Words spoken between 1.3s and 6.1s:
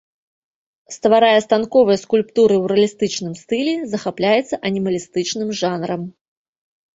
станковыя скульптуры ў рэалістычным стылі, захапляецца анімалістычным жанрам.